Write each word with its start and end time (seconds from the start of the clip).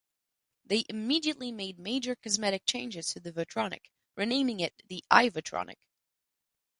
They 0.65 0.83
immediately 0.89 1.51
made 1.51 1.77
major 1.77 2.15
cosmetic 2.15 2.65
changes 2.65 3.09
to 3.09 3.19
the 3.19 3.31
Votronic, 3.31 3.81
renaming 4.15 4.61
it 4.61 4.73
the 4.87 5.03
iVotronic. 5.11 5.75